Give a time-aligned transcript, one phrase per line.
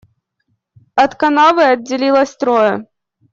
[1.03, 2.73] От канавы отделилось трое.